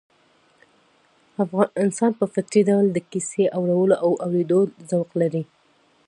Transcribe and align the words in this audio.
انسان 1.83 2.11
په 2.19 2.25
فطري 2.33 2.61
ډول 2.69 2.85
د 2.91 2.97
کيسې 3.11 3.43
اورولو 3.57 3.95
او 4.03 4.11
اورېدلو 4.25 4.61
ذوق 4.89 5.09
لري 5.21 5.43